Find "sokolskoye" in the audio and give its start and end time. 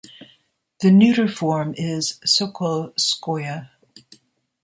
2.25-3.69